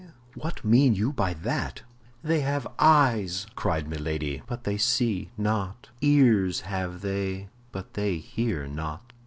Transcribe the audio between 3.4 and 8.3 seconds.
cried Milady, "but they see not; ears have they, but they